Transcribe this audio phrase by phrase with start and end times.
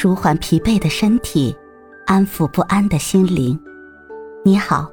[0.00, 1.52] 舒缓疲惫的身体，
[2.06, 3.58] 安抚不安的心灵。
[4.44, 4.88] 你好，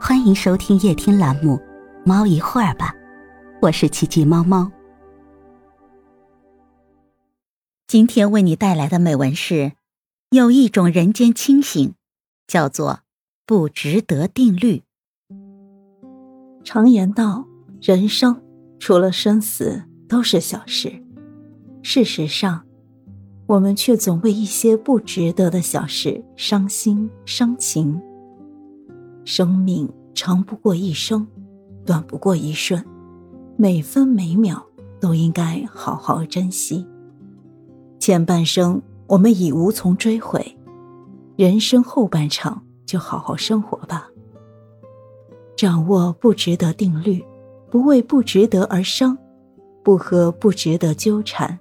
[0.00, 1.56] 欢迎收听夜听栏目
[2.06, 2.94] 《猫一会儿吧》，
[3.60, 4.70] 我是奇迹猫猫。
[7.88, 9.72] 今天为你带来的美文是：
[10.30, 11.94] 有一种人间清醒，
[12.46, 13.00] 叫做
[13.44, 14.84] 不值得定律。
[16.62, 17.48] 常言道，
[17.82, 18.40] 人生
[18.78, 21.02] 除了生死都是小事。
[21.82, 22.64] 事实上，
[23.50, 28.00] 我们却总为一些不值得的小事伤心伤情。
[29.24, 31.26] 生命长不过一生，
[31.84, 32.80] 短不过一瞬，
[33.56, 34.64] 每分每秒
[35.00, 36.86] 都应该好好珍惜。
[37.98, 40.56] 前半生我们已无从追悔，
[41.34, 44.08] 人生后半场就好好生活吧。
[45.56, 47.20] 掌握不值得定律，
[47.68, 49.18] 不为不值得而伤，
[49.82, 51.58] 不和不值得纠缠。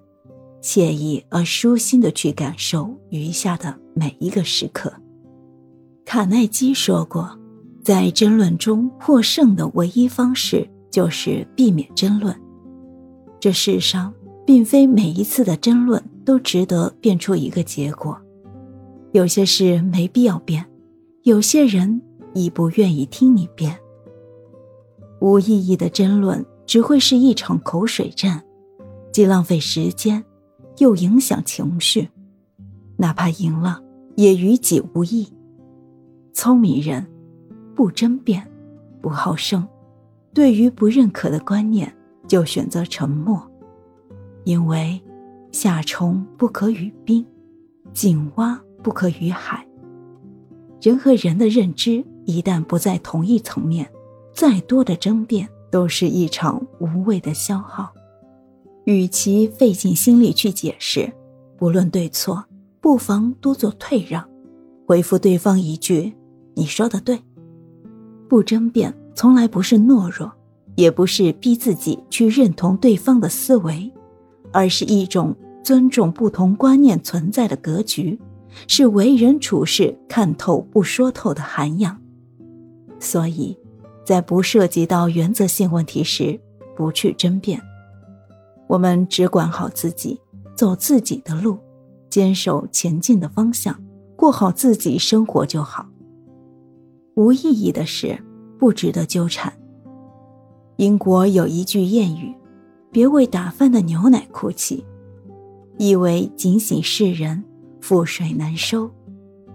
[0.61, 4.91] 惬意而舒心的去感受余下的每一个时刻。
[6.05, 7.37] 卡耐基说过，
[7.83, 12.35] 在争论中获胜的唯一方式就是避免争论。
[13.39, 14.13] 这世上
[14.45, 18.19] 并非每一次的争论都值得辩出一个结果，
[19.11, 20.65] 有些事没必要辩，
[21.23, 22.01] 有些人
[22.33, 23.77] 已不愿意听你辩。
[25.21, 28.43] 无意义的争论只会是一场口水战，
[29.11, 30.23] 既浪费时间。
[30.79, 32.09] 又影响情绪，
[32.97, 33.81] 哪怕赢了，
[34.15, 35.27] 也于己无益。
[36.33, 37.05] 聪明人
[37.75, 38.45] 不争辩，
[39.01, 39.65] 不好胜，
[40.33, 41.93] 对于不认可的观念，
[42.27, 43.45] 就选择沉默。
[44.45, 44.99] 因为
[45.51, 47.25] 夏虫不可语冰，
[47.93, 49.65] 井蛙不可语海。
[50.81, 53.89] 人和人的认知一旦不在同一层面，
[54.33, 57.91] 再多的争辩都是一场无谓的消耗。
[58.85, 61.11] 与其费尽心力去解释，
[61.57, 62.43] 不论对错，
[62.81, 64.27] 不妨多做退让，
[64.87, 66.13] 回复对方一句
[66.55, 67.19] ：“你说的对。”
[68.27, 70.31] 不争辩从来不是懦弱，
[70.75, 73.91] 也不是逼自己去认同对方的思维，
[74.51, 78.19] 而是一种尊重不同观念存在的格局，
[78.67, 81.99] 是为人处事看透不说透的涵养。
[82.99, 83.57] 所以，
[84.05, 86.39] 在不涉及到原则性问题时，
[86.75, 87.61] 不去争辩。
[88.69, 90.21] 我们只管好自己，
[90.55, 91.57] 走自己的路，
[92.07, 93.75] 坚守前进的方向，
[94.15, 95.87] 过好自己生活就好。
[97.15, 98.15] 无意义的事
[98.59, 99.51] 不值得纠缠。
[100.77, 102.31] 英国有一句谚语
[102.93, 104.85] ：“别为打翻的牛奶哭泣”，
[105.79, 107.43] 意为警醒世人，
[107.81, 108.87] 覆水难收。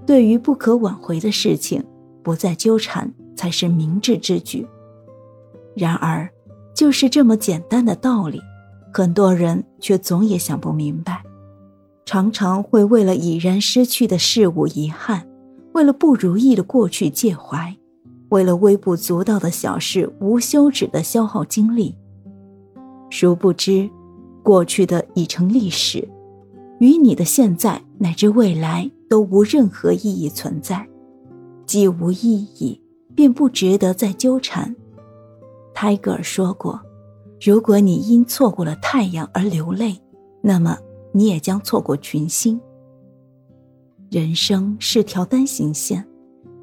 [0.05, 1.83] 对于不可挽回的事情，
[2.25, 4.67] 不再纠缠才是明智之举。
[5.77, 6.29] 然而，
[6.75, 8.41] 就是这么简单的道理。
[8.97, 11.21] 很多人却总也想不明白，
[12.07, 15.27] 常常会为了已然失去的事物遗憾，
[15.73, 17.77] 为了不如意的过去介怀，
[18.29, 21.97] 为了微不足道的小事无休止的消耗精力。
[23.11, 23.91] 殊不知，
[24.45, 26.09] 过去的已成历史，
[26.79, 30.87] 与你的现在乃至未来都无任何意义存在。
[31.67, 32.81] 既无意义，
[33.17, 34.73] 便不值得再纠缠。
[35.75, 36.81] 泰戈尔说过。
[37.45, 40.01] 如果你因错过了太阳而流泪，
[40.41, 40.79] 那么
[41.13, 42.59] 你也将错过群星。
[44.11, 46.03] 人生是条单行线，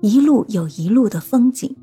[0.02, 1.76] 一路有一路的风景。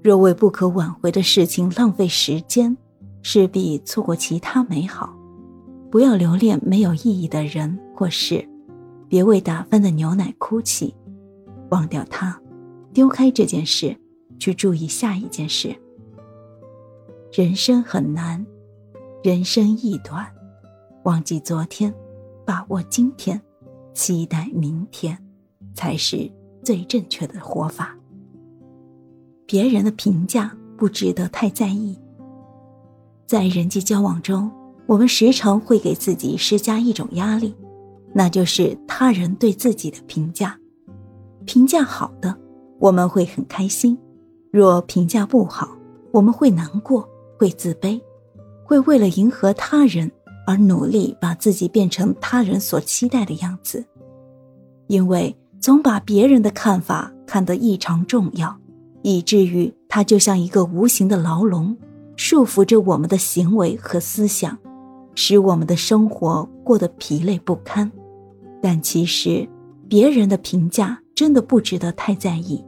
[0.00, 2.76] 若为不可挽回的事情浪费时间，
[3.20, 5.12] 势必错过其他美好。
[5.90, 8.48] 不要留恋没有意义的人或事，
[9.08, 10.94] 别为打翻的牛奶哭泣，
[11.70, 12.40] 忘掉它，
[12.92, 13.96] 丢开这件事，
[14.38, 15.74] 去注意下一件事。
[17.32, 18.44] 人生很难，
[19.22, 20.26] 人生亦短，
[21.04, 21.94] 忘记昨天，
[22.44, 23.40] 把握今天，
[23.94, 25.16] 期待明天，
[25.72, 26.28] 才是
[26.64, 27.96] 最正确的活法。
[29.46, 31.96] 别人的评价不值得太在意。
[33.28, 34.50] 在人际交往中，
[34.86, 37.54] 我们时常会给自己施加一种压力，
[38.12, 40.58] 那就是他人对自己的评价。
[41.44, 42.36] 评价好的，
[42.80, 43.96] 我们会很开心；
[44.50, 45.68] 若评价不好，
[46.10, 47.08] 我们会难过。
[47.40, 47.98] 会自卑，
[48.62, 50.12] 会为了迎合他人
[50.46, 53.82] 而努力把自己变成他人所期待的样子，
[54.88, 58.54] 因为总把别人的看法看得异常重要，
[59.00, 61.74] 以至于它就像一个无形的牢笼，
[62.14, 64.58] 束缚着我们的行为和思想，
[65.14, 67.90] 使我们的生活过得疲累不堪。
[68.60, 69.48] 但其实，
[69.88, 72.62] 别人的评价真的不值得太在意。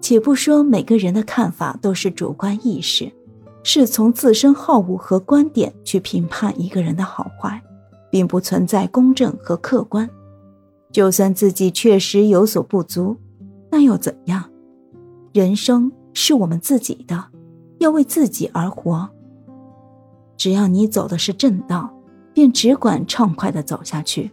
[0.00, 3.12] 且不说每个人的看法都是主观意识。
[3.62, 7.62] 是从自身好恶和观点去评判一个人的好坏，
[8.10, 10.08] 并不存在公正和客观。
[10.92, 13.16] 就算自己确实有所不足，
[13.70, 14.50] 那又怎样？
[15.32, 17.26] 人生是我们自己的，
[17.78, 19.08] 要为自己而活。
[20.36, 21.94] 只要你走的是正道，
[22.32, 24.30] 便只管畅快的走下去，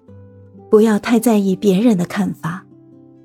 [0.71, 2.65] 不要太在意别人的看法，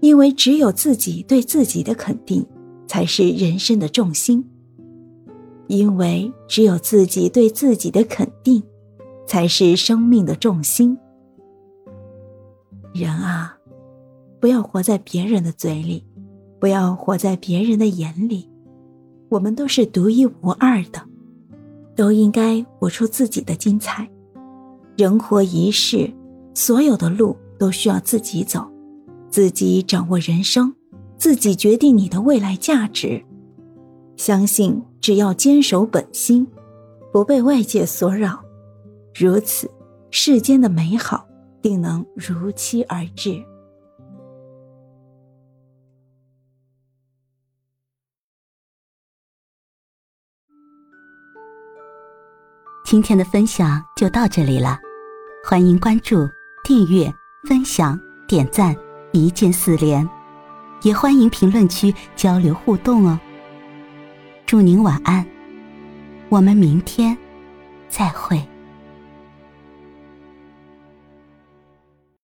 [0.00, 2.44] 因为只有自己对自己的肯定，
[2.86, 4.44] 才是人生的重心。
[5.68, 8.62] 因为只有自己对自己的肯定，
[9.26, 10.96] 才是生命的重心。
[12.92, 13.56] 人啊，
[14.40, 16.04] 不要活在别人的嘴里，
[16.60, 18.48] 不要活在别人的眼里。
[19.30, 21.00] 我们都是独一无二的，
[21.96, 24.06] 都应该活出自己的精彩。
[24.94, 26.12] 人活一世，
[26.52, 28.62] 所有的路都需要自己走，
[29.30, 30.74] 自己掌握人生，
[31.16, 33.24] 自己决定你的未来价值。
[34.18, 36.46] 相信只要坚守本心，
[37.12, 38.40] 不被外界所扰，
[39.12, 39.68] 如此
[40.12, 41.26] 世间的美好
[41.60, 43.44] 定能如期而至。
[52.84, 54.78] 今天的分享就到这里了，
[55.44, 56.28] 欢迎关注、
[56.62, 57.12] 订阅、
[57.48, 58.76] 分享、点赞，
[59.12, 60.08] 一键四连，
[60.82, 63.18] 也欢迎评论区交流互动哦。
[64.52, 65.24] 祝您晚安，
[66.28, 67.16] 我们明天
[67.88, 68.38] 再会。